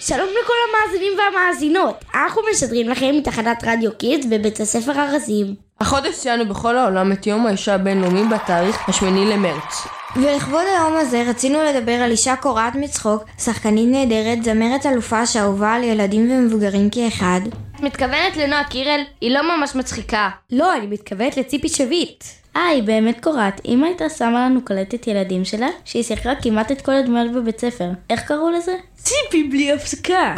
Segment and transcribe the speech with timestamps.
[0.00, 5.54] שלום לכל המאזינים והמאזינות, אנחנו משדרים לכם מתחנת רדיו קידס בבית הספר ארזים.
[5.80, 9.86] החודש ציינו בכל העולם את יום האישה הבינלאומי בתאריך השמיני למרץ.
[10.16, 15.84] ולכבוד היום הזה רצינו לדבר על אישה קורעת מצחוק, שחקנית נהדרת, זמרת אלופה שאהובה על
[15.84, 17.40] ילדים ומבוגרים כאחד,
[17.82, 19.00] מתכוונת לנועה קירל?
[19.20, 20.30] היא לא ממש מצחיקה.
[20.52, 22.24] לא, אני מתכוונת לציפי שביט.
[22.56, 23.60] אה, היא באמת קורעת.
[23.64, 27.88] אמא הייתה שמה לנו קלטת ילדים שלה, שהיא שיחקה כמעט את כל הדמויות בבית ספר.
[28.10, 28.72] איך קראו לזה?
[28.96, 30.34] ציפי בלי הפסקה.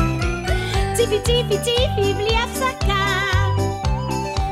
[0.94, 3.22] ציפי ציפי ציפי בלי הפסקה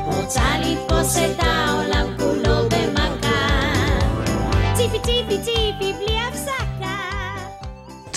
[0.05, 3.49] רוצה לתפוס את העולם כולו במכה
[4.73, 6.10] ציפי ציפי ציפי בלי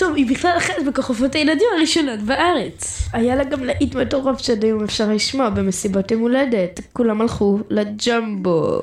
[0.05, 3.09] טוב, היא בכלל אחת בכוכבות הילדים הראשונות בארץ.
[3.13, 6.79] היה לה גם להיט מטורף שעד היום אפשר לשמוע במסיבת יום הולדת.
[6.93, 8.81] כולם הלכו לג'מבו.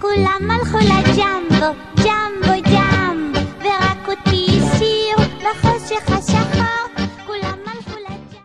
[0.00, 8.38] כולם הלכו לג'מבו, ג'מבו ג'מבו ורק אותי השאירו בחושך השחור כולם הלכו לג'מבו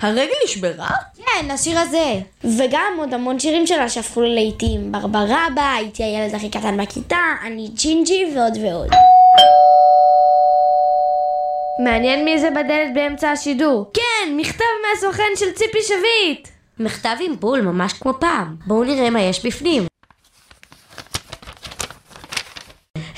[0.00, 0.90] הרגל נשברה?
[1.16, 2.20] כן, השיר הזה.
[2.44, 4.92] וגם עוד המון שירים שלה שהפכו ללהיטים.
[4.92, 9.17] ברברבה, הייתי הילד הכי קטן בכיתה, אני ג'ינג'י ועוד ועוד.
[11.78, 13.90] מעניין מי זה בדלת באמצע השידור.
[13.94, 16.48] כן, מכתב מהסוכן של ציפי שביט!
[16.78, 18.56] מכתב עם בול, ממש כמו פעם.
[18.66, 19.82] בואו נראה מה יש בפנים.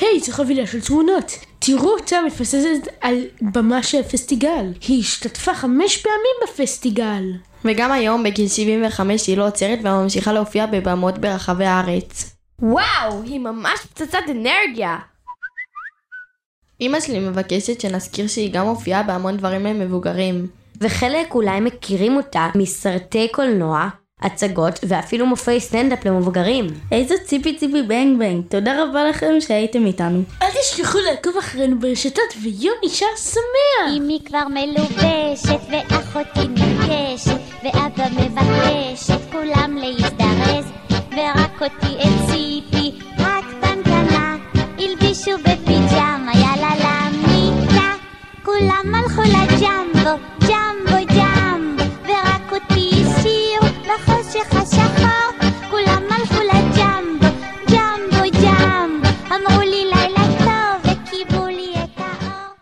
[0.01, 1.33] היי, זו חבילה של תמונות.
[1.59, 4.73] תראו אותה מפססת על במה של פסטיגל.
[4.89, 7.25] היא השתתפה חמש פעמים בפסטיגל.
[7.65, 12.37] וגם היום בגיל 75 היא לא עוצרת וממשיכה להופיע בבמות ברחבי הארץ.
[12.59, 14.97] וואו, היא ממש פצצת אנרגיה!
[16.81, 20.47] אמא שלי מבקשת שנזכיר שהיא גם מופיעה בהמון דברים למבוגרים.
[20.81, 23.89] וחלק אולי מכירים אותה מסרטי קולנוע,
[24.23, 26.67] הצגות ואפילו מופעי סטנדאפ למבוגרים.
[26.93, 28.45] איזה ציפי ציפי בנג בנג.
[28.49, 30.23] תודה רבה לכם שהייתם איתנו.
[30.43, 33.97] אל תשכחו לעקוב אחרינו ברשתות ויום אישה שמח!
[33.97, 42.80] אמא כבר מלובשת ואחותי נרגשת ואבא מבקש את כולם להזדרז ורק אותי את ציפי
[49.11, 50.11] הלכו לג'מבו
[50.41, 57.27] ג'מבו ג'מבו ורק אותי השאירו בחושך השחור כולם הלכו לג'מבו
[57.71, 62.55] ג'מבו ג'מבו אמרו לי לילה טוב וכיבו לי את האור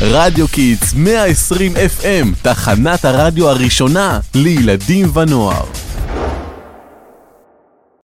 [0.00, 5.83] רדיו Kids 120 FM, תחנת הרדיו הראשונה לילדים ונוער.